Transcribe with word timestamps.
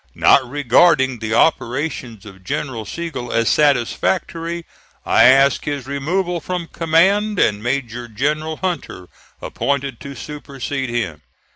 Not 0.15 0.49
regarding 0.49 1.19
the 1.19 1.35
operations 1.35 2.25
of 2.25 2.43
General 2.43 2.85
Sigel 2.85 3.31
as 3.31 3.49
satisfactory, 3.49 4.65
I 5.05 5.25
asked 5.25 5.65
his 5.65 5.85
removal 5.85 6.39
from 6.41 6.65
command, 6.65 7.37
and 7.37 7.61
Major 7.61 8.07
General 8.07 8.57
Hunter 8.57 9.09
appointed 9.43 9.99
to 9.99 10.15
supersede 10.15 10.89
him. 10.89 11.21